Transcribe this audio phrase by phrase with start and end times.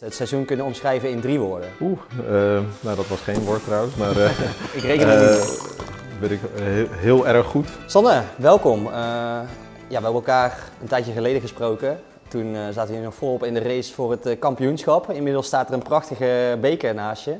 [0.00, 1.68] Het seizoen kunnen omschrijven in drie woorden.
[1.80, 2.26] Oeh, uh,
[2.80, 4.30] nou dat was geen woord trouwens, maar uh,
[4.78, 6.20] ik reken het uh, niet.
[6.20, 7.68] ben ik heel, heel, erg goed.
[7.86, 8.84] Sander, welkom.
[8.84, 9.46] ja,
[9.88, 12.00] we hebben elkaar een tijdje geleden gesproken.
[12.28, 15.10] Toen zaten jullie nog volop in de race voor het kampioenschap.
[15.10, 17.36] Inmiddels staat er een prachtige beker naast je.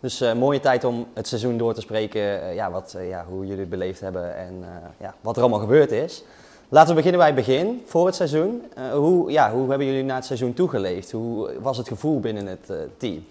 [0.00, 3.70] Dus mooie tijd om het seizoen door te spreken, ja, wat, ja, hoe jullie het
[3.70, 4.64] beleefd hebben en
[5.00, 6.24] ja, wat er allemaal gebeurd is.
[6.72, 8.62] Laten we beginnen bij het begin, voor het seizoen.
[8.78, 11.12] Uh, hoe, ja, hoe hebben jullie naar het seizoen toegeleefd?
[11.12, 13.24] Hoe was het gevoel binnen het uh, team?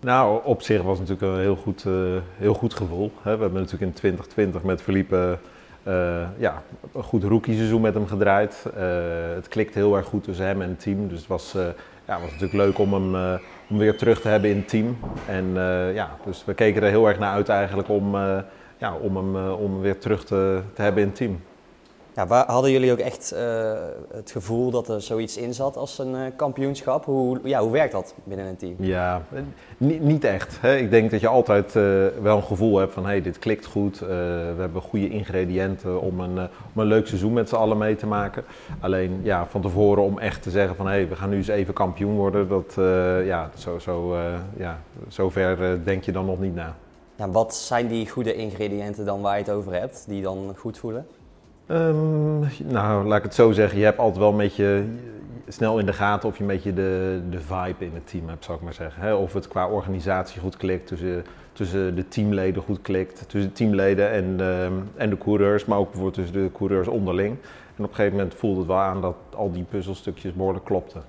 [0.00, 3.10] Nou, op zich was het natuurlijk een heel goed, uh, heel goed gevoel.
[3.22, 3.36] Hè.
[3.36, 5.38] We hebben natuurlijk in 2020 met Philippe
[6.38, 6.62] ja,
[6.94, 8.64] een goed rookie-seizoen met hem gedraaid.
[9.34, 11.08] het klikte heel erg goed tussen hem en het team.
[11.08, 11.52] Dus het was,
[12.06, 14.98] ja, was natuurlijk leuk om hem om weer terug te hebben in het team.
[15.26, 15.52] En
[15.94, 18.16] ja, dus we keken er heel erg naar uit eigenlijk om,
[18.78, 21.40] ja, om, hem, om weer terug te, te hebben in het team.
[22.14, 23.72] Ja, waar, hadden jullie ook echt uh,
[24.12, 27.04] het gevoel dat er zoiets in zat als een uh, kampioenschap?
[27.04, 28.74] Hoe, ja, hoe werkt dat binnen een team?
[28.78, 29.22] Ja,
[29.76, 30.58] niet, niet echt.
[30.60, 30.76] Hè.
[30.76, 33.98] Ik denk dat je altijd uh, wel een gevoel hebt van hey, dit klikt goed.
[33.98, 36.38] we hebben goede ingrediënten om een,
[36.74, 38.44] om een leuk seizoen met z'n allen mee te maken.
[38.80, 41.74] Alleen ja, van tevoren om echt te zeggen van hey, we gaan nu eens even
[41.74, 42.48] kampioen worden.
[42.48, 42.74] Dat,
[43.24, 44.16] ja, zo, zo,
[44.56, 46.76] ja, zover denk je dan nog niet na.
[47.16, 50.78] Ja, wat zijn die goede ingrediënten dan waar je het over hebt, die dan goed
[50.78, 51.06] voelen?
[51.66, 53.78] Um, nou, laat ik het zo zeggen.
[53.78, 54.84] Je hebt altijd wel een beetje
[55.48, 58.44] snel in de gaten of je een beetje de, de vibe in het team hebt,
[58.44, 59.18] zou ik maar zeggen.
[59.18, 64.10] Of het qua organisatie goed klikt, tussen, tussen de teamleden goed klikt, tussen de teamleden
[64.10, 67.36] en, um, en de coureurs, maar ook bijvoorbeeld tussen de coureurs onderling.
[67.76, 71.02] En op een gegeven moment voelde het wel aan dat al die puzzelstukjes behoorlijk klopten.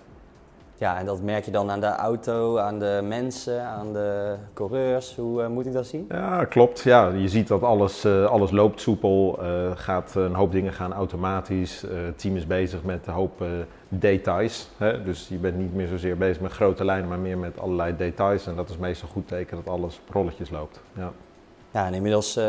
[0.84, 5.16] Ja, en dat merk je dan aan de auto, aan de mensen, aan de coureurs.
[5.16, 6.06] Hoe uh, moet ik dat zien?
[6.10, 6.80] Ja, klopt.
[6.80, 9.40] Ja, je ziet dat alles, uh, alles loopt soepel.
[9.42, 11.82] Uh, gaat, een hoop dingen gaan automatisch.
[11.82, 13.44] het team is bezig met een hoop
[13.90, 14.70] details.
[14.78, 15.04] Hè?
[15.04, 18.48] Dus je bent niet meer zozeer bezig met grote lijnen, maar meer met allerlei details.
[18.48, 20.82] En dat is meestal goed teken dat alles op rolletjes loopt.
[20.94, 21.12] Ja,
[21.72, 22.40] ja en inmiddels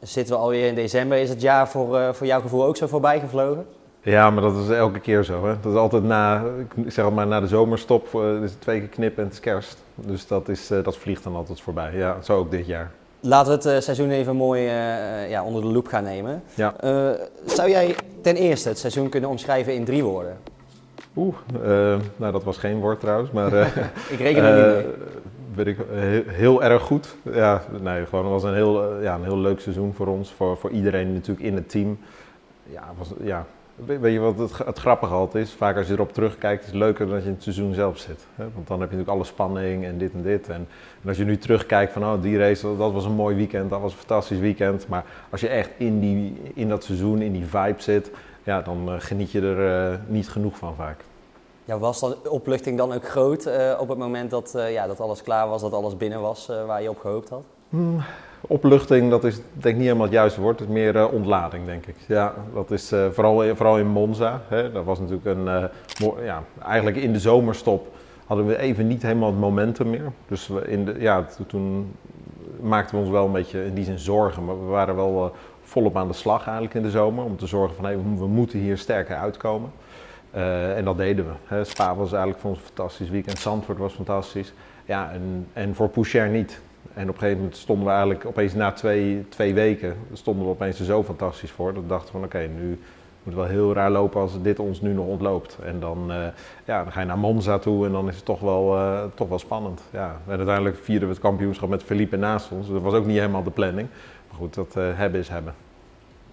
[0.00, 1.18] zitten we alweer in december.
[1.18, 3.66] Is het jaar voor, voor jouw gevoel ook zo voorbij gevlogen?
[4.04, 5.46] Ja, maar dat is elke keer zo.
[5.46, 5.54] Hè?
[5.60, 8.88] Dat is altijd na, ik zeg maar, na de zomerstop, uh, is het twee keer
[8.88, 9.82] knippen en het is kerst.
[9.94, 11.96] Dus dat, is, uh, dat vliegt dan altijd voorbij.
[11.96, 12.90] Ja, zo ook dit jaar.
[13.20, 14.62] Laten we het uh, seizoen even mooi
[15.28, 16.42] ja, onder de loep gaan nemen.
[16.54, 16.74] Ja.
[17.44, 20.36] zou jij ten eerste het seizoen kunnen omschrijven in drie woorden?
[21.16, 21.34] Oeh,
[22.16, 23.52] nou dat was geen woord trouwens, maar...
[24.14, 24.94] ik reken er niet mee.
[25.54, 27.16] Ben ik heel, heel, erg goed.
[27.32, 30.56] Ja, nee, gewoon, het was een heel, ja, een heel leuk seizoen voor ons, voor,
[30.56, 31.98] voor iedereen natuurlijk in het team.
[32.72, 35.52] Ja, was, ja, Weet je wat het, het grappige altijd is?
[35.52, 37.98] Vaak als je erop terugkijkt, is het leuker dan dat je in het seizoen zelf
[37.98, 38.26] zit.
[38.34, 38.44] Hè?
[38.54, 40.48] Want dan heb je natuurlijk alle spanning en dit en dit.
[40.48, 40.68] En,
[41.02, 43.80] en als je nu terugkijkt van, oh, die race, dat was een mooi weekend, dat
[43.80, 44.88] was een fantastisch weekend.
[44.88, 48.10] Maar als je echt in, die, in dat seizoen, in die vibe zit,
[48.42, 51.04] ja, dan uh, geniet je er uh, niet genoeg van vaak.
[51.64, 55.22] Ja, was de opluchting dan ook groot uh, op het moment dat, ja, dat alles
[55.22, 57.42] klaar was, dat alles binnen was waar je op gehoopt had?
[57.68, 58.00] Hmm
[58.46, 60.58] opluchting, dat is denk ik niet helemaal het juiste woord.
[60.58, 61.96] Het is meer uh, ontlading, denk ik.
[62.06, 64.42] Ja, dat is uh, vooral, vooral in Monza.
[64.48, 64.72] Hè.
[64.72, 65.68] Dat was natuurlijk een,
[66.24, 67.92] ja, eigenlijk in de zomerstop
[68.26, 70.12] hadden we even niet helemaal het momentum meer.
[70.28, 71.94] Dus in de, ja, toen
[72.60, 74.44] maakten we ons wel een beetje in die zin zorgen.
[74.44, 75.32] Maar we waren wel
[75.62, 77.24] volop aan de slag eigenlijk in de zomer.
[77.24, 79.70] Om te zorgen van we moeten hier sterker uitkomen.
[80.76, 81.32] en dat deden we.
[81.54, 81.64] Hè.
[81.64, 83.38] Spa was eigenlijk voor ons een fantastisch weekend.
[83.38, 84.52] Zandvoort was fantastisch.
[84.84, 86.60] Ja, en, en voor Poucher niet.
[86.94, 90.50] En op een gegeven moment stonden we eigenlijk opeens na twee, twee weken stonden we
[90.50, 91.74] opeens er zo fantastisch voor.
[91.74, 92.68] Dat we dachten van oké, nu
[93.22, 95.58] moet het wel heel raar lopen als dit ons nu nog ontloopt.
[95.64, 96.16] En dan, uh,
[96.64, 99.28] ja, dan ga je naar Monza toe en dan is het toch wel, uh, toch
[99.28, 99.82] wel spannend.
[99.90, 100.16] Ja.
[100.26, 102.68] En uiteindelijk vierden we het kampioenschap met Felipe naast ons.
[102.68, 103.88] Dat was ook niet helemaal de planning.
[104.28, 105.54] Maar goed, dat uh, hebben is hebben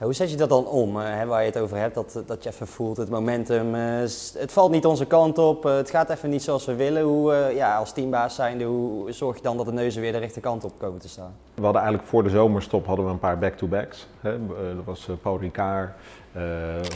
[0.03, 2.43] hoe zet je dat dan om, uh, hè, waar je het over hebt, dat, dat
[2.43, 3.81] je even voelt, het momentum, uh,
[4.33, 7.03] het valt niet onze kant op, het gaat even niet zoals we willen.
[7.03, 10.63] Hoe, ja, als teambaas zijnde, hoe zorg je dan dat de neuzen weer de rechterkant
[10.63, 11.33] op komen te staan?
[11.53, 14.07] We hadden eigenlijk voor de zomerstop hadden we een paar back-to-backs.
[14.21, 15.89] Dat was Paul Ricard,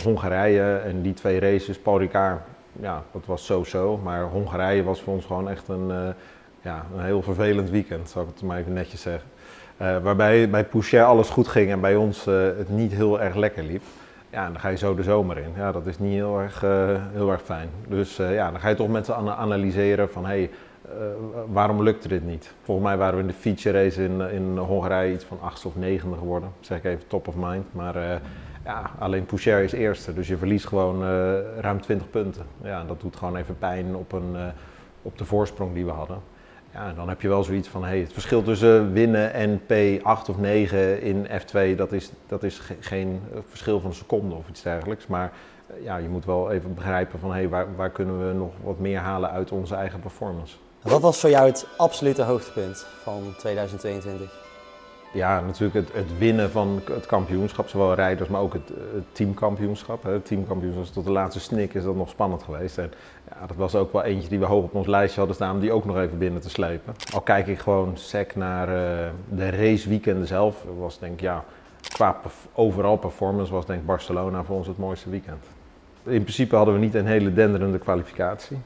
[0.04, 1.80] Hongarije en die twee races.
[1.80, 2.42] Paul Ricard,
[2.82, 6.16] ja, dat was zo-zo, maar Hongarije was voor ons gewoon echt een,
[6.62, 9.30] ja, een heel vervelend weekend, zou ik het maar even netjes zeggen.
[9.82, 13.36] Uh, waarbij bij Poucher alles goed ging en bij ons uh, het niet heel erg
[13.36, 13.82] lekker liep.
[14.30, 15.52] Ja, dan ga je zo de zomer in.
[15.56, 17.70] Ja, dat is niet heel erg, uh, heel erg fijn.
[17.88, 20.50] Dus ja, dan ga je toch met z'n analyseren van hé, hey,
[21.48, 22.54] waarom lukte dit niet?
[22.64, 25.76] Volgens mij waren we in de feature race in, in Hongarije iets van achtste of
[25.76, 26.50] negende geworden.
[26.60, 27.66] Zeg ik even top of mind.
[27.72, 28.22] Maar
[28.66, 31.04] ja, alleen Poucher is eerste, dus je verliest gewoon
[31.60, 32.46] ruim 20 punten.
[32.64, 34.36] Ja, dat doet gewoon even pijn op, een,
[35.02, 36.18] op de voorsprong die we hadden.
[36.76, 40.38] Ja, dan heb je wel zoiets van, hey, het verschil tussen winnen en P8 of
[40.38, 45.08] 9 in F2, dat is, dat is geen verschil van een seconde of iets dergelijks.
[45.08, 45.32] Maar
[45.84, 49.00] ja, je moet wel even begrijpen van hey, waar, waar kunnen we nog wat meer
[49.00, 50.56] halen uit onze eigen performance.
[50.82, 54.45] Wat was voor jou het absolute hoogtepunt van 2022?
[55.16, 58.72] Ja, natuurlijk het, het, winnen van het kampioenschap, zowel rijders, maar ook het,
[59.12, 60.04] teamkampioenschap.
[60.04, 62.78] Het teamkampioenschap tot de laatste snik is dat nog spannend geweest.
[62.78, 62.92] En
[63.30, 65.60] ja, dat was ook wel eentje die we hoog op ons lijstje hadden staan om
[65.60, 66.96] die ook nog even binnen te slepen.
[67.14, 68.76] Al kijk ik gewoon sec naar uh,
[69.30, 71.44] de raceweekenden zelf, was denk ja,
[71.94, 72.22] qua
[72.54, 75.46] overal performance was denk Barcelona voor ons het mooiste weekend.
[76.08, 78.58] In principe hadden we niet een hele denderende kwalificatie.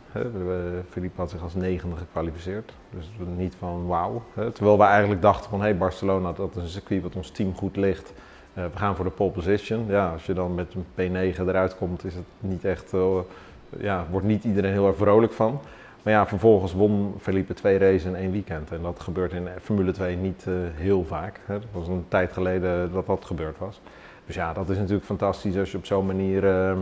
[0.90, 2.72] Philippe had zich als negende gekwalificeerd.
[2.90, 4.24] Dus niet van wauw.
[4.54, 7.76] Terwijl we eigenlijk dachten van hey Barcelona, dat is een circuit wat ons team goed
[7.76, 8.14] ligt.
[8.54, 9.86] Eh, we gaan voor de pole position.
[9.88, 10.86] Ja, als je dan met een
[11.36, 13.18] P9 eruit komt, is het niet echt, uh,
[13.78, 15.60] ja, wordt niet iedereen heel erg vrolijk van.
[16.04, 18.72] Maar ja, vervolgens won Felipe twee races in één weekend.
[18.72, 21.40] En dat gebeurt in Formule 2 niet uh, heel vaak.
[21.48, 23.82] Dat was een tijd geleden dat dat gebeurd was.
[24.26, 26.80] Dus ja, dat is natuurlijk fantastisch als je op zo'n manier ehm,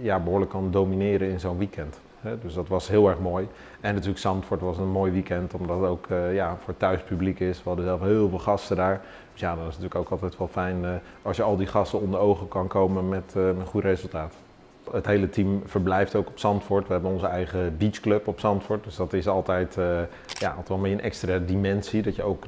[0.00, 2.00] ja, behoorlijk kan domineren in zo'n weekend.
[2.42, 3.48] Dus dat was heel erg mooi.
[3.80, 7.62] En natuurlijk Zandvoort was een mooi weekend, omdat het ook uh, ja, voor thuispubliek is.
[7.62, 9.00] We hadden zelf heel veel gasten daar.
[9.32, 10.90] Dus ja, dat is natuurlijk ook altijd wel fijn uh,
[11.22, 14.34] als je al die gasten onder ogen kan komen met, uh, met een goed resultaat.
[14.90, 16.86] Het hele team verblijft ook op Zandvoort.
[16.86, 18.84] We hebben onze eigen beachclub op Zandvoort.
[18.84, 19.74] Dus dat is altijd,
[20.38, 22.02] ja, altijd wel een extra dimensie.
[22.02, 22.44] Dat je ook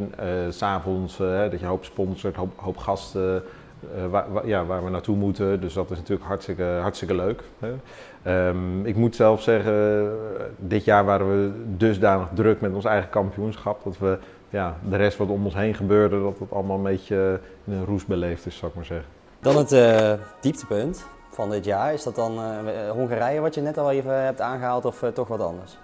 [0.49, 3.43] s'avonds, dat je hoop sponsort, hoop gasten
[3.97, 5.61] uh, waar, ja, waar we naartoe moeten.
[5.61, 7.43] Dus dat is natuurlijk hartstikke, hartstikke leuk.
[7.59, 7.73] Hè.
[8.49, 10.11] Um, ik moet zelf zeggen,
[10.57, 13.85] dit jaar waren we dusdanig druk met ons eigen kampioenschap.
[13.85, 17.41] Dat we ja, de rest wat om ons heen gebeurde, dat het allemaal een beetje
[17.65, 19.09] in een roes beleefd is, zou ik maar zeggen.
[19.41, 21.93] Dan het uh, dieptepunt van dit jaar.
[21.93, 22.39] Is dat dan
[22.91, 25.79] Hongarije, wat je net al even hebt aangehaald, of toch wat anders?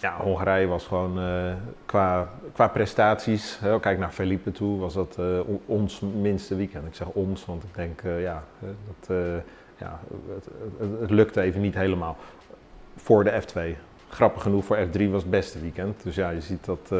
[0.00, 1.52] Ja, Hongarije was gewoon uh,
[1.86, 6.86] qua, qua prestaties, hè, kijk naar Felipe toe, was dat uh, ons minste weekend.
[6.86, 9.16] Ik zeg ons, want ik denk, uh, ja, dat,
[9.78, 10.00] ja
[11.00, 12.16] het, lukte even niet helemaal
[12.96, 13.78] voor de F2.
[14.08, 16.02] Grappig genoeg, voor F3 was het beste weekend.
[16.02, 16.92] Dus ja, je ziet dat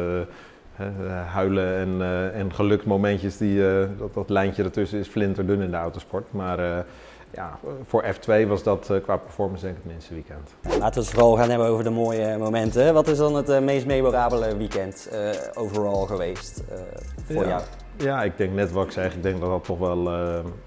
[1.31, 2.01] huilen en,
[2.33, 3.61] en gelukmomentjes, die,
[3.97, 6.31] dat, dat lijntje ertussen is flinterdun in de autosport.
[6.31, 6.85] Maar
[7.31, 10.49] ja, voor F2 was dat uh, qua performance denk ik het minste weekend.
[10.63, 12.93] laten we het vooral gaan hebben over de mooie momenten.
[12.93, 16.63] Wat is dan het uh, meest memorabele weekend uh, overal geweest
[17.25, 17.47] voor ja.
[17.47, 17.61] jou?
[17.97, 19.15] Ja, ik denk net wat ik zeg.
[19.15, 20.11] Ik denk dat dat toch wel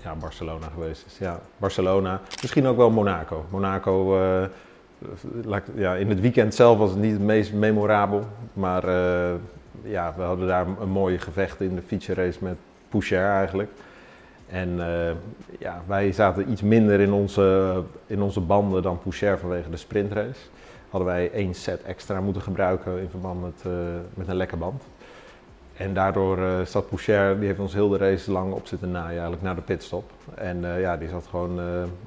[0.02, 1.18] ja, Barcelona geweest is.
[1.18, 2.20] Ja, Barcelona.
[2.40, 3.44] Misschien ook wel Monaco.
[3.50, 4.18] Monaco,
[5.74, 8.24] ja, in het weekend zelf was het niet het meest memorabel.
[8.52, 8.90] Maar
[9.82, 12.56] ja, we hadden daar een mooie gevecht in de feature race met
[12.88, 13.70] Poucher eigenlijk.
[14.50, 15.11] En uh,
[15.58, 20.41] ja, wij zaten iets minder in onze, in onze banden dan Poucher vanwege de sprintrace.
[20.91, 23.73] Hadden wij één set extra moeten gebruiken in verband met, uh,
[24.14, 24.82] met een lekke band.
[25.76, 29.11] En daardoor uh, zat Poucher, die heeft ons heel de race lang op zitten naaien,
[29.11, 30.11] eigenlijk naar de pitstop.
[30.35, 31.61] En ja, die zat gewoon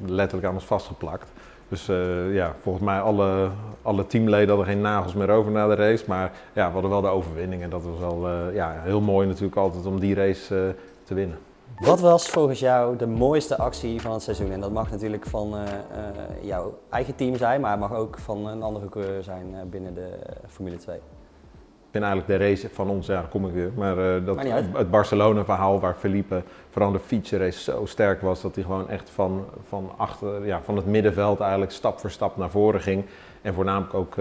[0.06, 1.32] letterlijk aan ons vastgeplakt.
[1.68, 1.86] Dus
[2.32, 3.50] ja, volgens mij alle,
[3.82, 6.04] alle teamleden hadden geen nagels meer over na de race.
[6.08, 9.56] Maar ja, we hadden wel de overwinning en dat was wel ja, heel mooi natuurlijk
[9.56, 11.38] altijd om die race te winnen.
[11.80, 14.52] Wat was volgens jou de mooiste actie van het seizoen?
[14.52, 18.18] En dat mag natuurlijk van uh, uh, jouw eigen team zijn, maar het mag ook
[18.20, 20.10] van een andere coureur zijn uh, binnen de
[20.48, 20.96] Formule 2.
[20.96, 23.72] Ik ben eigenlijk de race van ons, ja, daar kom ik weer.
[23.76, 24.44] Maar dat,
[24.74, 29.10] het Barcelona-verhaal waar Felipe vooral de feature race zo sterk was, dat hij gewoon echt
[29.10, 33.06] van, van, achter, ja, van het middenveld eigenlijk stap voor stap naar voren ging.
[33.42, 34.16] En voornamelijk ook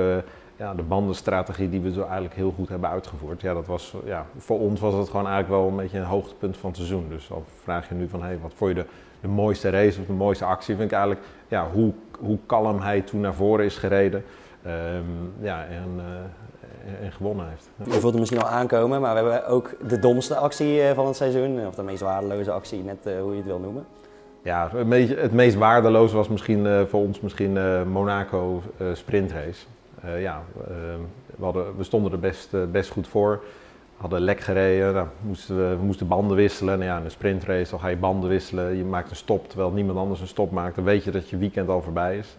[0.63, 3.41] ja, de bandenstrategie die we zo eigenlijk heel goed hebben uitgevoerd.
[3.41, 6.57] Ja, dat was, ja, voor ons was het gewoon eigenlijk wel een beetje een hoogtepunt
[6.57, 7.07] van het seizoen.
[7.09, 8.87] Dus al vraag je nu van, hey, wat vond je de,
[9.21, 13.01] de mooiste race of de mooiste actie, vind ik eigenlijk ja, hoe, hoe kalm hij
[13.01, 14.25] toen naar voren is gereden
[14.67, 17.71] um, ja, en, uh, en gewonnen heeft.
[17.77, 21.07] Je voelt het misschien al aankomen, maar we hebben ook de domste actie eh, van
[21.07, 23.85] het seizoen, of de meest waardeloze actie, net uh, hoe je het wil noemen.
[24.43, 29.65] Ja, het meest, het meest waardeloze was misschien uh, voor ons misschien Monaco sprintrace.
[30.05, 30.67] Uh, ja, uh,
[31.37, 33.43] we, hadden, we, stonden er best, uh, best goed voor.
[33.97, 36.79] Hadden lek gereden, nou, moesten we, we, moesten banden wisselen.
[36.79, 38.77] Nou ja, in een sprintrace ga je banden wisselen.
[38.77, 40.75] Je maakt een stop terwijl niemand anders een stop maakt.
[40.75, 42.37] Dan weet je dat je weekend al voorbij is.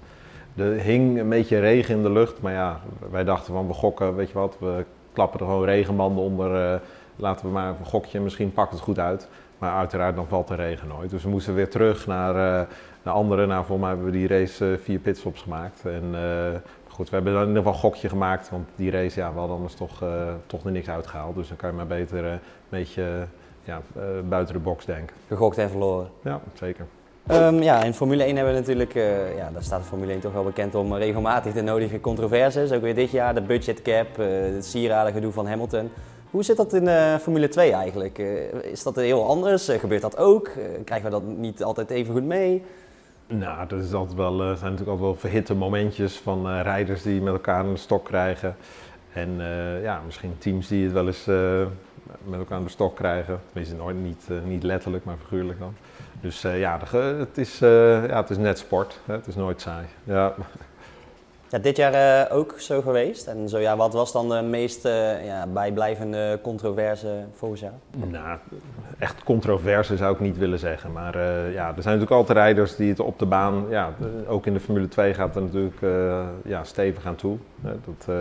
[0.55, 4.15] Er hing een beetje regen in de lucht, maar ja, wij dachten van we gokken,
[4.15, 6.81] weet je wat, we klappen er gewoon regenbanden onder.
[7.15, 9.27] laten we maar een gokje, misschien pakt het goed uit.
[9.57, 11.09] Maar uiteraard dan valt de regen nooit.
[11.09, 12.67] Dus we moesten weer terug naar,
[13.03, 13.45] naar andere.
[13.45, 15.85] Nou, mij hebben we die race vier pitstops gemaakt.
[15.85, 16.15] En
[16.93, 18.49] goed, we hebben dan in ieder geval een gokje gemaakt.
[18.49, 20.09] Want die race, ja, we hadden anders toch, uh,
[20.45, 21.35] toch er niks uitgehaald.
[21.35, 23.27] Dus dan kan je maar beter uh, een beetje
[23.63, 25.15] ja, uh, buiten de box denken.
[25.27, 26.09] Gegokt en verloren.
[26.23, 26.85] Ja, zeker.
[27.31, 28.93] Um, ja, in Formule 1 hebben we natuurlijk,
[29.37, 32.71] ja, daar staat de Formule 1 toch wel bekend om regelmatig de nodige controverses.
[32.71, 34.07] Ook weer dit jaar, de budget cap,
[34.53, 35.89] het sieradengedoe van Hamilton.
[36.31, 38.17] Hoe zit dat in Formule 2 eigenlijk?
[38.61, 39.69] is dat heel anders?
[39.69, 40.51] gebeurt dat ook?
[40.85, 42.63] krijgen we dat niet altijd even goed mee?
[43.27, 47.33] Nou, dat is altijd wel, zijn natuurlijk altijd wel verhitte momentjes van rijders die met
[47.33, 48.55] elkaar een stok krijgen.
[49.13, 49.41] En
[49.81, 51.25] ja, misschien teams die het wel eens
[52.23, 53.39] met elkaar aan de stok krijgen.
[53.45, 55.75] Tenminste, nooit niet, niet letterlijk, maar figuurlijk dan.
[56.21, 58.99] Dus ja, het is, ja, het is net sport.
[59.05, 59.85] Het is nooit saai.
[60.03, 60.33] Ja.
[61.61, 63.27] Dit jaar uh, ook zo geweest.
[63.27, 67.73] En zo, ja, wat was dan de meest uh, ja, bijblijvende controverse volgens jou?
[68.11, 68.37] Nou,
[68.99, 70.91] echt controverse zou ik niet willen zeggen.
[70.91, 73.93] Maar uh, ja, er zijn natuurlijk altijd rijders die het op de baan, ja,
[74.27, 75.81] ook in de Formule 2 gaat er natuurlijk
[76.43, 77.37] ja, stevig aan toe.
[77.61, 78.15] dat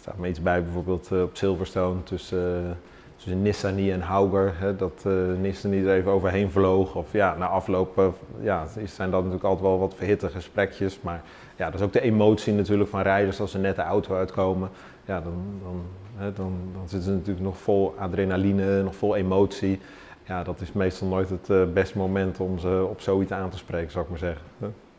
[0.00, 2.76] staat me iets bij bijvoorbeeld op Silverstone tussen
[3.24, 6.94] tussen Nissany en Hauger, hè, dat uh, Nissany er even overheen vloog.
[6.94, 8.06] Of ja, na afloop uh,
[8.40, 10.98] ja, zijn dat natuurlijk altijd wel wat verhitte gesprekjes.
[11.00, 11.22] Maar
[11.56, 14.68] ja, dat is ook de emotie natuurlijk van rijders als ze net de auto uitkomen.
[15.04, 15.82] Ja, dan, dan,
[16.16, 19.80] hè, dan, dan zitten ze natuurlijk nog vol adrenaline, nog vol emotie.
[20.26, 23.58] Ja, dat is meestal nooit het uh, beste moment om ze op zoiets aan te
[23.58, 24.42] spreken, zou ik maar zeggen.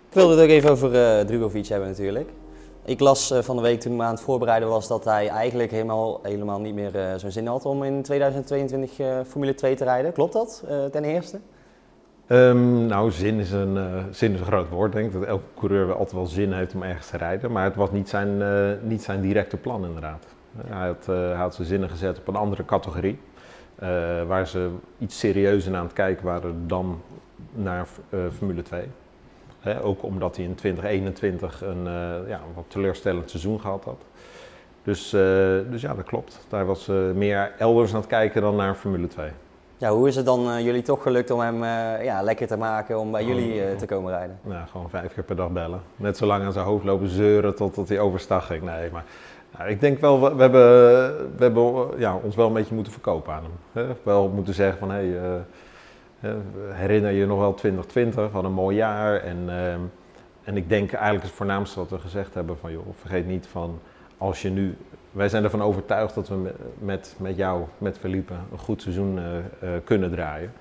[0.09, 2.29] Ik wilde het ook even over Drugovic hebben natuurlijk.
[2.87, 5.27] Ik las uh, van de week toen ik me aan het voorbereiden was dat hij
[5.27, 9.75] eigenlijk helemaal, helemaal niet meer uh, zo'n zin had om in 2022 uh, Formule 2
[9.75, 10.13] te rijden.
[10.13, 11.39] Klopt dat ten eerste?
[12.27, 13.77] Um, nou, zin is, een,
[14.11, 14.91] zin is een groot woord.
[14.91, 17.51] denk ik dat elke coureur altijd wel zin heeft om ergens te rijden.
[17.51, 18.41] Maar het was niet zijn,
[18.87, 20.25] niet zijn directe plan inderdaad.
[20.67, 23.19] Hij had, hij had zijn zinnen gezet op een andere categorie.
[24.27, 27.01] waar ze iets serieuzer aan het kijken waren dan
[27.53, 27.87] naar
[28.31, 28.87] Formule 2
[29.83, 34.05] ook omdat hij in 2021 een uh, ja, wat teleurstellend seizoen gehad had.
[34.83, 35.21] Dus, uh,
[35.69, 36.45] dus ja, dat klopt.
[36.49, 39.29] Daar was uh, meer elders aan het kijken dan naar Formule 2.
[39.77, 41.63] Ja, hoe is het dan jullie toch gelukt om hem
[42.03, 44.39] ja, lekker te maken om bij oh, jullie te komen rijden?
[44.41, 45.81] Nou, gewoon vijf keer per dag bellen.
[45.95, 48.63] Net zo lang aan zijn hoofd lopen zeuren totdat hij overstag ging.
[48.63, 49.03] Nee, maar
[49.57, 50.61] nou, ik denk wel, we, we hebben,
[51.37, 53.85] we hebben ja, ons wel een beetje moeten verkopen aan hem.
[53.85, 53.95] Hè?
[54.03, 55.43] Wel moeten zeggen van, hé, hey,
[56.71, 59.15] herinner je nog wel 2020, van een mooi jaar.
[59.15, 59.79] En, ehm,
[60.43, 63.79] en ik denk eigenlijk het voornaamste wat we gezegd hebben van joh, vergeet niet van
[64.17, 64.77] als je nu,
[65.11, 69.23] wij zijn ervan overtuigd dat we met, met jou, met Felipe, een goed seizoen uh,
[69.23, 70.51] uh, kunnen draaien.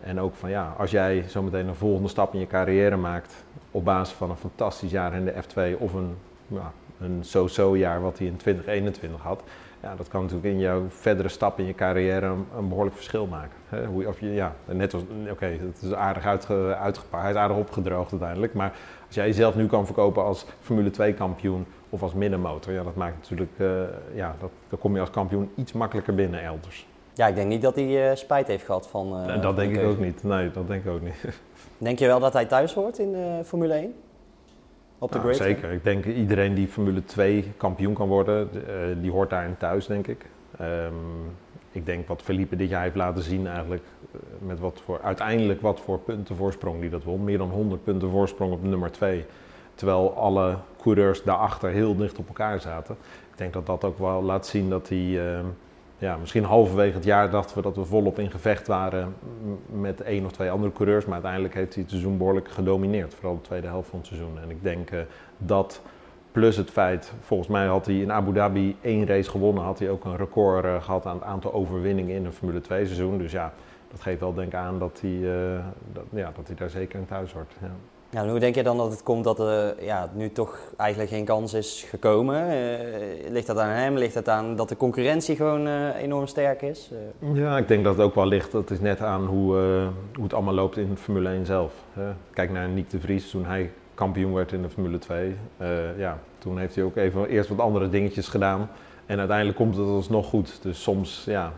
[0.00, 3.84] En ook van ja, als jij zometeen een volgende stap in je carrière maakt op
[3.84, 8.18] basis van een fantastisch jaar in de F2 of een, ja, een so-so jaar wat
[8.18, 9.42] hij in 2021 had,
[9.82, 13.26] ja, dat kan natuurlijk in jouw verdere stap in je carrière een, een behoorlijk verschil
[13.26, 13.56] maken.
[13.68, 13.86] Hè?
[13.86, 17.56] Hoe, of je, ja, net als, oké, het is aardig uitge, uitgepakt, hij is aardig
[17.56, 18.54] opgedroogd uiteindelijk.
[18.54, 18.72] Maar
[19.06, 22.94] als jij jezelf nu kan verkopen als Formule 2 kampioen of als middenmotor, ja, dat
[22.94, 23.82] maakt natuurlijk, uh,
[24.14, 26.86] ja, dat, dan kom je als kampioen iets makkelijker binnen elders.
[27.12, 29.26] Ja, ik denk niet dat hij uh, spijt heeft gehad van.
[29.26, 30.22] Uh, dat denk ik ook niet.
[30.22, 31.24] Nee, dat denk ik ook niet.
[31.78, 33.94] Denk je wel dat hij thuis hoort in Formule 1?
[34.98, 35.70] Op de nou, Zeker.
[35.72, 38.62] Ik denk iedereen die Formule 2 kampioen kan worden, uh,
[39.00, 40.26] die hoort daarin thuis, denk ik.
[40.60, 40.94] Um,
[41.72, 45.60] ik denk wat Felipe dit jaar heeft laten zien eigenlijk, uh, met wat voor, uiteindelijk
[45.60, 47.24] wat voor punten voorsprong die dat won.
[47.24, 49.24] Meer dan 100 punten voorsprong op nummer 2.
[49.74, 52.96] Terwijl alle coureurs daarachter heel dicht op elkaar zaten.
[53.30, 54.98] Ik denk dat dat ook wel laat zien dat hij...
[54.98, 55.40] Uh,
[55.98, 59.14] ja, misschien halverwege het jaar dachten we dat we volop in gevecht waren
[59.66, 61.04] met één of twee andere coureurs.
[61.04, 63.14] Maar uiteindelijk heeft hij het seizoen behoorlijk gedomineerd.
[63.14, 64.38] Vooral de tweede helft van het seizoen.
[64.42, 65.00] En ik denk uh,
[65.38, 65.82] dat
[66.32, 69.62] plus het feit, volgens mij had hij in Abu Dhabi één race gewonnen.
[69.62, 72.84] Had hij ook een record uh, gehad aan het aantal overwinningen in een Formule 2
[72.84, 73.18] seizoen.
[73.18, 73.52] Dus ja,
[73.90, 75.58] dat geeft wel denk aan dat hij, uh,
[75.92, 77.52] dat, ja, dat hij daar zeker in thuis hoort.
[77.60, 77.70] Ja.
[78.10, 81.24] Ja, hoe denk je dan dat het komt dat er ja, nu toch eigenlijk geen
[81.24, 82.46] kans is gekomen?
[82.46, 83.96] Uh, ligt dat aan hem?
[83.96, 86.90] Ligt het aan dat de concurrentie gewoon uh, enorm sterk is?
[87.32, 88.52] Ja, ik denk dat het ook wel ligt.
[88.52, 89.54] Dat is net aan hoe,
[90.14, 91.72] hoe het allemaal loopt in Formule 1 zelf.
[92.32, 95.36] Kijk naar Nick de Vries toen hij kampioen werd in de Formule 2.
[95.96, 98.70] ja, toen heeft hij ook even eerst wat andere dingetjes gedaan.
[99.06, 100.58] En uiteindelijk komt het alsnog goed.
[100.62, 101.52] Dus soms, ja,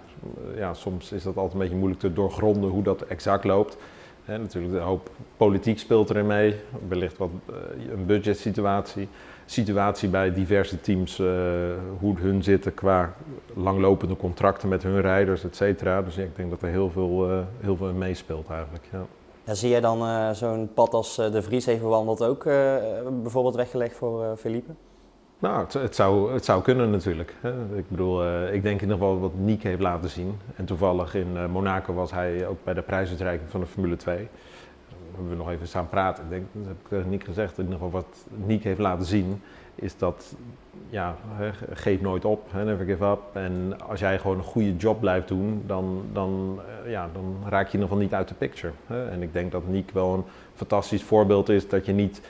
[0.56, 3.76] ja, soms is dat altijd een beetje moeilijk te doorgronden hoe dat exact loopt
[4.38, 6.54] natuurlijk, een hoop politiek speelt erin mee.
[6.88, 7.56] Wellicht wat uh,
[7.92, 9.08] een budgetsituatie.
[9.46, 11.28] Situatie bij diverse teams, uh,
[11.98, 13.14] hoe hun zitten qua
[13.54, 16.02] langlopende contracten met hun rijders, et cetera.
[16.02, 18.84] Dus ik denk dat er heel veel, uh, heel veel in meespeelt eigenlijk.
[18.92, 19.54] Ja.
[19.54, 22.44] Zie jij dan zo'n pad als De Vries heeft bewandeld ook
[23.22, 24.72] bijvoorbeeld weggelegd voor Philippe?
[25.40, 27.34] Nou, het, zou, het zou kunnen natuurlijk.
[27.74, 30.38] Ik bedoel, uh, ik denk in ieder geval wat Niek heeft laten zien.
[30.56, 34.16] En toevallig in uh, Monaco was hij ook bij de prijsuitreiking van de Formule 2.
[34.16, 34.26] Daar
[35.12, 36.24] hebben we nog even staan praten.
[36.24, 39.42] Ik denk, dat heb ik Niek gezegd, in ieder geval wat Niek heeft laten zien,
[39.74, 40.34] is dat,
[40.88, 41.16] ja,
[41.72, 43.20] geef nooit op, never give up.
[43.32, 47.66] En als jij gewoon een goede job blijft doen, dan, dan, uh, ja, dan raak
[47.66, 48.72] je in ieder geval niet uit de picture.
[48.86, 52.20] En ik denk dat Niek wel een fantastisch voorbeeld is, dat je niet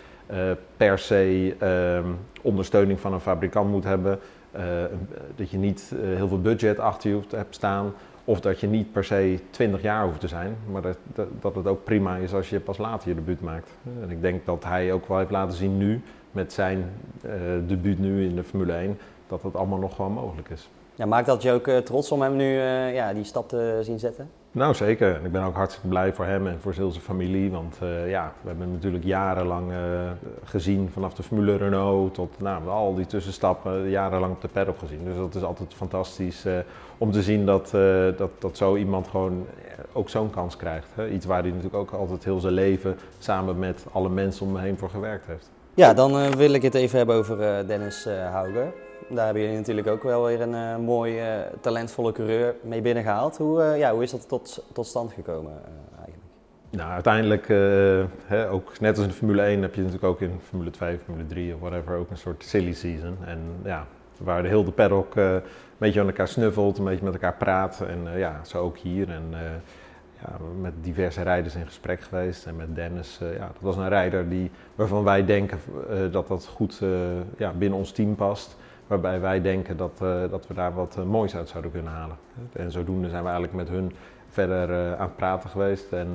[0.76, 2.10] per se uh,
[2.42, 4.18] ondersteuning van een fabrikant moet hebben.
[4.56, 4.62] Uh,
[5.36, 7.92] dat je niet heel veel budget achter je hoeft te hebben staan
[8.24, 11.54] Of dat je niet per se 20 jaar hoeft te zijn, maar dat, dat, dat
[11.54, 13.70] het ook prima is als je pas later je debuut maakt.
[14.02, 16.84] En ik denk dat hij ook wel heeft laten zien nu, met zijn
[17.24, 17.32] uh,
[17.66, 20.68] debuut nu in de Formule 1, dat dat allemaal nog gewoon mogelijk is.
[21.00, 23.78] Ja, maakt dat je ook uh, trots om hem nu uh, ja, die stap te
[23.82, 24.30] zien zetten?
[24.50, 25.14] Nou zeker.
[25.14, 27.50] En ik ben ook hartstikke blij voor hem en voor zijn familie.
[27.50, 29.72] Want uh, ja, we hebben natuurlijk jarenlang
[30.44, 35.04] gezien, vanaf de Formule Renault tot nou, al die tussenstappen, jarenlang op de paddock gezien.
[35.04, 36.44] Dus dat is altijd fantastisch
[36.98, 37.70] om te zien dat,
[38.16, 39.46] dat, dat zo iemand gewoon
[39.92, 40.88] ook zo'n kans krijgt.
[40.94, 41.08] Hè?
[41.08, 44.64] Iets waar hij natuurlijk ook altijd heel zijn leven samen met alle mensen om hem
[44.64, 45.50] heen voor gewerkt heeft.
[45.74, 48.72] Ja, dan wil ik het even hebben over Dennis Hauger
[49.08, 53.36] daar hebben jullie natuurlijk ook wel weer een uh, mooi, uh, talentvolle coureur mee binnengehaald.
[53.36, 55.52] Hoe, uh, ja, hoe is dat tot, tot stand gekomen
[55.96, 56.24] eigenlijk?
[56.70, 57.48] Nou, uiteindelijk,
[58.24, 60.98] hè, ook net als in de Formule 1 heb je natuurlijk ook in Formule 2,
[61.04, 63.16] Formule 3 of whatever ook een soort silly season.
[63.24, 63.86] En ja,
[64.18, 65.42] waar de hele paddock een
[65.78, 67.80] beetje aan elkaar snuffelt, een beetje met elkaar praat.
[67.88, 69.08] En ja, zo ook hier.
[69.08, 69.24] En
[70.20, 72.46] ja, met diverse rijders in gesprek geweest.
[72.46, 75.58] En met Dennis, ja, dat was een rijder die, waarvan wij denken
[76.10, 76.80] dat dat goed
[77.36, 78.56] ja, binnen ons team past.
[78.90, 82.16] Waarbij wij denken dat, uh, dat we daar wat uh, moois uit zouden kunnen halen.
[82.52, 83.92] En zodoende zijn we eigenlijk met hun
[84.28, 85.92] verder uh, aan het praten geweest.
[85.92, 86.08] En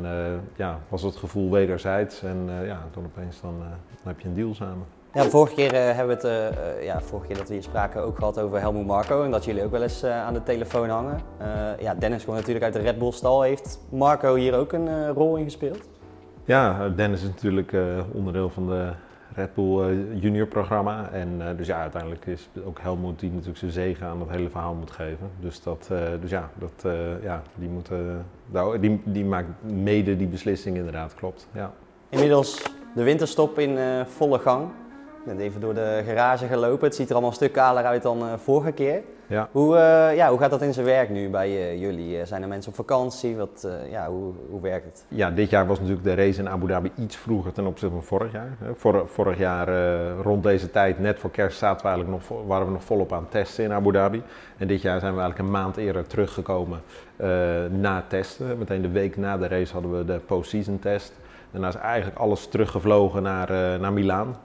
[0.56, 2.24] ja, was het gevoel wederzijds.
[2.24, 4.86] En ja, toen opeens dan, dan, heb je een deal samen.
[5.14, 8.40] Ja, vorige keer hebben we het, ja, vorige keer dat we hier spraken ook gehad
[8.40, 9.24] over Helmoet Marco.
[9.24, 11.20] En dat jullie ook wel eens aan de telefoon hangen.
[11.80, 13.42] ja, Dennis komt natuurlijk uit de Red Bull stal.
[13.42, 15.90] Heeft Marco hier ook een rol in gespeeld?
[16.46, 17.76] Ja, Dennis is natuurlijk
[18.12, 18.92] onderdeel van de
[19.36, 21.10] Red Bull uh, junior programma.
[21.12, 24.50] En uh, dus ja, uiteindelijk is ook Helmoet die natuurlijk zijn zegen aan dat hele
[24.50, 25.30] verhaal moet geven.
[25.40, 27.90] Dus, dat, uh, dus ja, dat, ja die, moet,
[28.82, 31.48] die, die maakt mede die beslissing inderdaad, klopt.
[31.52, 31.72] Ja.
[32.10, 32.62] Inmiddels
[32.96, 34.64] de winterstop in volle gang.
[35.20, 36.88] Ik ben even door de garage gelopen.
[36.88, 39.02] Het ziet er allemaal een stuk kaler uit dan vorige keer.
[39.28, 39.50] Ja.
[39.52, 42.18] Hoe, uh, ja, hoe gaat dat in zijn werk nu bij uh, jullie?
[42.18, 43.36] Uh, zijn er mensen op vakantie?
[43.36, 45.06] Wat, ja, hoe, hoe werkt het?
[45.08, 48.04] Ja, dit jaar was natuurlijk de race in Abu Dhabi iets vroeger ten opzichte van
[48.04, 48.58] vorig jaar.
[48.76, 49.70] Vor, vorig jaar
[50.22, 53.22] rond deze tijd, net voor kerst, zaten we eigenlijk nog, waren we nog volop aan
[53.22, 54.24] het testen in Abu Dhabi.
[54.58, 56.82] En dit jaar zijn we eigenlijk een maand eerder teruggekomen
[57.70, 58.58] na testen.
[58.58, 61.14] Meteen de week na de race hadden we de post-season test.
[61.52, 64.36] Daarna is eigenlijk alles teruggevlogen naar, naar Milaan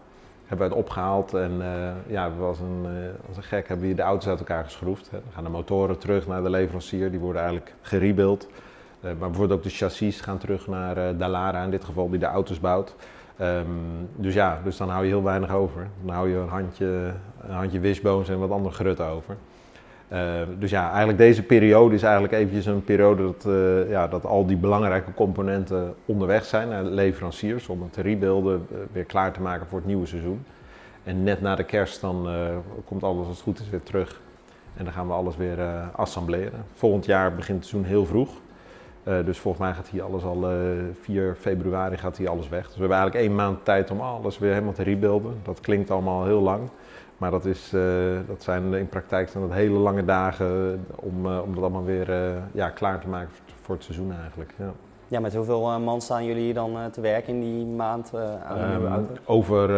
[0.50, 1.66] hebben we het opgehaald en uh,
[2.06, 5.10] ja, was een, uh, als een gek hebben we de auto's uit elkaar geschroefd.
[5.10, 5.18] Hè.
[5.22, 8.46] Dan gaan de motoren terug naar de leverancier, die worden eigenlijk gerebuild.
[8.46, 12.26] Uh, maar bijvoorbeeld ook de chassis gaan terug naar Dallara, in dit geval die de
[12.26, 12.94] auto's bouwt.
[13.40, 15.88] Um, dus ja, dus dan hou je heel weinig over.
[16.04, 19.36] Dan hou je een handje, een handje wishbones en wat andere grut over.
[20.12, 24.24] Uh, dus ja, eigenlijk deze periode is eigenlijk eventjes een periode dat, uh, ja, dat
[24.24, 29.32] al die belangrijke componenten onderweg zijn naar de leveranciers om het te rebuilden, weer klaar
[29.32, 30.44] te maken voor het nieuwe seizoen.
[31.04, 32.28] En net na de kerst dan
[32.84, 34.20] komt alles als het goed is weer terug
[34.76, 35.58] en dan gaan we alles weer
[35.94, 36.64] assembleren.
[36.72, 38.30] Volgend jaar begint het seizoen heel vroeg.
[39.24, 40.48] dus volgens mij gaat hier alles al
[41.00, 42.64] 4 februari gaat hier alles weg.
[42.64, 45.34] Dus we hebben eigenlijk één maand tijd om alles weer helemaal te rebuilden.
[45.42, 46.68] Dat klinkt allemaal heel lang.
[47.20, 47.82] Maar dat, is, uh,
[48.26, 52.10] dat zijn in praktijk zijn dat hele lange dagen om, uh, om dat allemaal weer
[52.10, 53.30] uh, ja, klaar te maken
[53.62, 54.52] voor het seizoen eigenlijk.
[54.58, 54.72] Ja.
[55.08, 58.12] Ja, met hoeveel man staan jullie hier dan te werken in die maand
[58.44, 59.12] aan de nieuwe auto?
[59.24, 59.70] Over,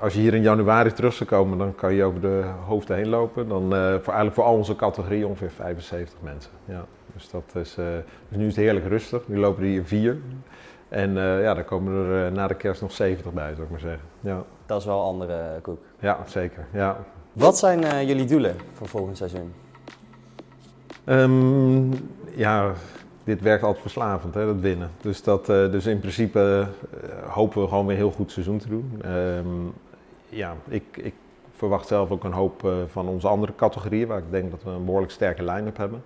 [0.00, 3.08] als je hier in januari terug zou komen, dan kan je over de hoofden heen
[3.08, 3.48] lopen.
[3.48, 6.50] Dan voor, eigenlijk voor al onze categorieën ongeveer 75 mensen.
[6.64, 6.84] Ja.
[7.14, 7.74] Dus, dat is,
[8.28, 9.28] dus nu is het heerlijk rustig.
[9.28, 10.18] Nu lopen er hier vier.
[10.94, 14.08] En ja, dan komen er na de kerst nog 70 bij, zou ik maar zeggen.
[14.20, 15.78] Ja dat is wel een andere koek.
[15.98, 16.66] Ja, zeker.
[16.72, 16.96] Ja.
[17.32, 19.52] Wat zijn uh, jullie doelen voor volgend seizoen?
[21.06, 21.90] Um,
[22.34, 22.72] ja,
[23.24, 24.90] dit werkt altijd verslavend, hè, dat winnen.
[25.00, 26.66] Dus, dat, dus in principe
[27.28, 29.02] hopen we gewoon weer een heel goed seizoen te doen.
[29.06, 29.72] Um,
[30.28, 31.14] ja, ik, ik,
[31.56, 34.84] verwacht zelf ook een hoop van onze andere categorieën, waar ik denk dat we een
[34.84, 36.02] behoorlijk sterke line-up hebben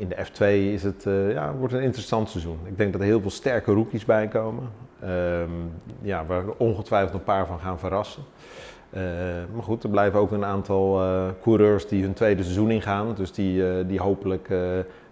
[0.00, 2.58] in de F2 is het, uh, ja, wordt een interessant seizoen.
[2.64, 4.64] Ik denk dat er heel veel sterke rookies bij komen.
[5.04, 5.70] Um,
[6.02, 8.22] ja, waar ongetwijfeld een paar van gaan verrassen.
[8.90, 9.00] Uh,
[9.54, 13.14] maar goed, er blijven ook een aantal uh, coureurs die hun tweede seizoen ingaan.
[13.14, 14.48] Dus die, die hopelijk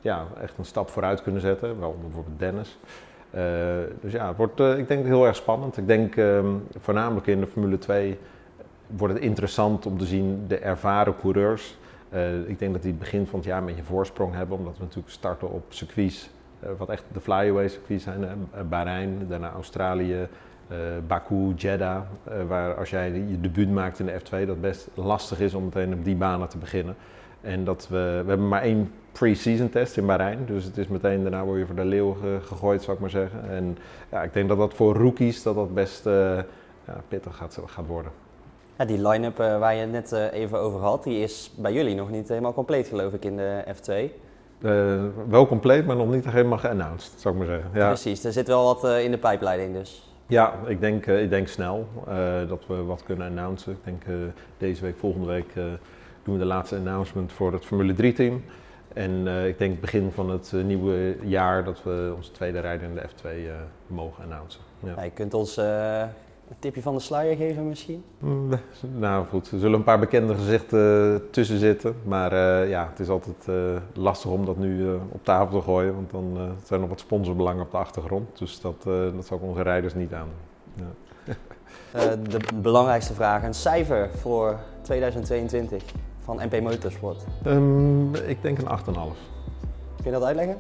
[0.01, 1.81] ja, echt een stap vooruit kunnen zetten.
[1.81, 2.79] Wel bijvoorbeeld Dennis.
[4.01, 5.77] dus ja, het wordt ik denk heel erg spannend.
[5.77, 8.18] Ik denk um, voornamelijk in de Formule 2
[8.87, 11.77] wordt het interessant om te zien de ervaren coureurs
[12.14, 14.83] uh, ik denk dat die begin van het jaar een beetje voorsprong hebben, omdat we
[14.83, 16.31] natuurlijk starten op circuits,
[16.64, 18.21] uh, wat echt de flyaway circuits zijn.
[18.23, 18.29] Uh,
[18.68, 20.29] Bahrein, daarna Australië,
[21.07, 22.03] Baku, Jeddah,
[22.49, 25.92] waar als jij je debuut maakt in de F2, dat best lastig is om meteen
[25.92, 26.97] op die banen te beginnen.
[27.40, 31.23] En dat we, we hebben maar één pre-season test in Bahrein, dus het is meteen
[31.23, 33.51] daarna word je voor de leeuw gegooid, zou ik maar zeggen.
[33.51, 33.79] En
[34.11, 38.12] ja, ik denk dat dat voor rookies dat dat best ja, pittig gaat, gaat worden.
[38.79, 42.11] Ja, die line-up waar je het net even over had, die is bij jullie nog
[42.11, 43.93] niet helemaal compleet geloof ik in de F2.
[44.61, 47.71] Uh, wel compleet, maar nog niet helemaal geannounced, zou ik maar zeggen.
[47.75, 47.87] Ja.
[47.87, 50.12] Precies, er zit wel wat in de pijpleiding dus.
[50.27, 51.88] Ja, ik denk, ik denk snel
[52.49, 53.73] dat we wat kunnen announcen.
[53.73, 54.03] Ik denk
[54.59, 55.55] deze week, volgende week
[56.25, 58.45] doen we de laatste announcement voor het Formule 3 team.
[58.95, 63.03] En ik denk begin van het nieuwe jaar dat we onze tweede rijder in de
[63.03, 63.29] F2
[63.87, 64.61] mogen announcen.
[64.81, 64.93] Ja.
[64.97, 65.61] ja je kunt ons
[66.48, 68.04] een tipje van de sluier geven misschien?
[68.18, 68.48] Mm,
[68.98, 71.94] nou goed, er zullen een paar bekende gezichten uh, tussen zitten.
[72.04, 73.54] Maar uh, ja, het is altijd uh,
[73.94, 75.94] lastig om dat nu op tafel te gooien.
[75.94, 78.38] Want dan zijn er nog wat sponsorbelangen op de achtergrond.
[78.38, 78.82] Dus dat,
[79.14, 80.28] dat zou ik onze rijders niet aan.
[80.74, 80.84] Ja.
[82.30, 85.82] de belangrijkste vraag, een cijfer voor 2022
[86.18, 87.24] van MP Motorsport?
[87.46, 88.92] Um, ik denk een 8,5.
[89.96, 90.56] Kun je dat uitleggen?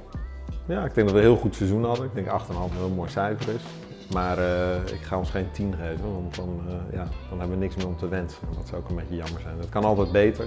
[0.66, 2.04] Ja, ik denk dat we een heel goed seizoen hadden.
[2.04, 3.87] Ik denk 8,5 een heel mooi cijfer is.
[4.12, 7.64] Maar uh, ik ga ons geen 10 geven, want dan, uh, ja, dan hebben we
[7.64, 8.42] niks meer om te wensen.
[8.56, 9.58] Dat zou ook een beetje jammer zijn.
[9.58, 10.44] Het kan altijd beter.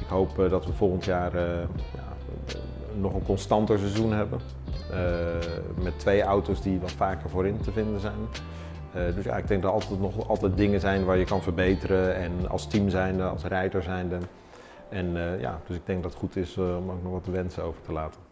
[0.00, 2.16] Ik hoop uh, dat we volgend jaar ja,
[2.94, 4.40] nog een constanter seizoen hebben.
[5.82, 8.18] met twee auto's die wat vaker voorin te vinden zijn.
[9.14, 12.14] dus ja, ik denk dat er altijd nog altijd dingen zijn waar je kan verbeteren.
[12.14, 14.18] En als team zijnde, als rijder zijnde.
[14.88, 17.82] En ja, dus ik denk dat het goed is om ook nog wat wensen over
[17.82, 18.31] te laten.